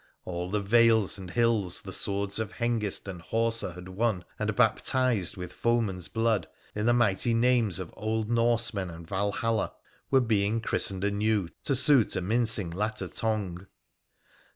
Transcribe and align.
All 0.25 0.49
the 0.49 0.59
vales 0.63 1.19
and 1.19 1.29
hills 1.29 1.83
the 1.83 1.93
swords 1.93 2.39
of 2.39 2.53
Hengist 2.53 3.07
and 3.07 3.21
Horsa 3.21 3.73
had 3.75 3.87
won, 3.89 4.25
and 4.39 4.55
baptised 4.55 5.37
with 5.37 5.53
foemen's 5.53 6.07
blood, 6.07 6.47
in 6.73 6.87
the 6.87 6.91
mighty 6.93 7.35
names 7.35 7.77
of 7.77 7.93
old 7.95 8.27
Norsemen 8.27 8.89
and 8.89 9.07
Valhalla, 9.07 9.73
were 10.09 10.19
being 10.19 10.59
christened 10.59 11.03
anew 11.03 11.49
to 11.65 11.75
suit 11.75 12.15
a 12.15 12.21
mincing, 12.21 12.71
latter 12.71 13.07
tongue. 13.09 13.67